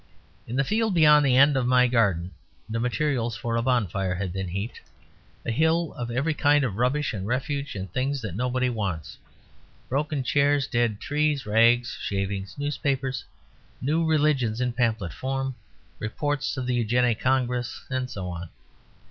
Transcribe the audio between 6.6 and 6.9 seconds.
of